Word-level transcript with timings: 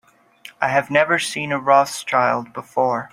I 0.59 0.69
have 0.69 0.89
never 0.89 1.19
seen 1.19 1.51
a 1.51 1.59
Rothschild 1.59 2.53
before. 2.53 3.09